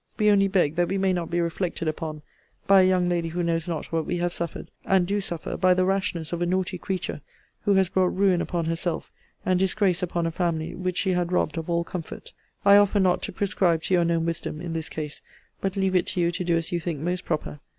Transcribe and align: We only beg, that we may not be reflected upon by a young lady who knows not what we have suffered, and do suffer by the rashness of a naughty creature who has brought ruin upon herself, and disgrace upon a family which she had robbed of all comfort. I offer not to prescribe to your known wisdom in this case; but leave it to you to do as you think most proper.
We 0.17 0.31
only 0.31 0.47
beg, 0.47 0.77
that 0.77 0.87
we 0.87 0.97
may 0.97 1.13
not 1.13 1.29
be 1.29 1.39
reflected 1.41 1.87
upon 1.87 2.23
by 2.65 2.81
a 2.81 2.87
young 2.87 3.07
lady 3.07 3.29
who 3.29 3.43
knows 3.43 3.67
not 3.67 3.91
what 3.91 4.07
we 4.07 4.17
have 4.17 4.33
suffered, 4.33 4.71
and 4.83 5.05
do 5.05 5.21
suffer 5.21 5.55
by 5.57 5.75
the 5.75 5.85
rashness 5.85 6.33
of 6.33 6.41
a 6.41 6.45
naughty 6.47 6.79
creature 6.79 7.21
who 7.65 7.75
has 7.75 7.87
brought 7.87 8.15
ruin 8.17 8.41
upon 8.41 8.65
herself, 8.65 9.11
and 9.45 9.59
disgrace 9.59 10.01
upon 10.01 10.25
a 10.25 10.31
family 10.31 10.73
which 10.73 10.97
she 10.97 11.11
had 11.11 11.31
robbed 11.31 11.55
of 11.55 11.69
all 11.69 11.83
comfort. 11.83 12.33
I 12.65 12.77
offer 12.77 12.99
not 12.99 13.21
to 13.21 13.31
prescribe 13.31 13.83
to 13.83 13.93
your 13.93 14.03
known 14.03 14.25
wisdom 14.25 14.59
in 14.59 14.73
this 14.73 14.89
case; 14.89 15.21
but 15.61 15.77
leave 15.77 15.95
it 15.95 16.07
to 16.07 16.19
you 16.19 16.31
to 16.31 16.43
do 16.43 16.57
as 16.57 16.71
you 16.71 16.79
think 16.79 16.99
most 16.99 17.23
proper. 17.23 17.59